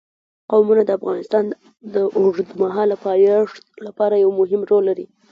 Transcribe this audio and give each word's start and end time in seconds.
قومونه 0.51 0.81
د 0.85 0.89
افغانستان 0.99 1.45
د 1.93 1.95
اوږدمهاله 2.17 2.95
پایښت 3.05 3.61
لپاره 3.85 4.15
یو 4.23 4.31
مهم 4.39 4.61
رول 4.69 4.83
لري. 4.89 5.05